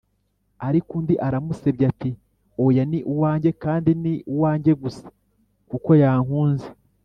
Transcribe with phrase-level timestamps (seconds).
[0.67, 2.11] ariko undi aramusebya ati:
[2.65, 5.05] “oya, ni uwanjye, kandi ni uwanjye gusa,
[5.69, 6.67] kuko yankunze!”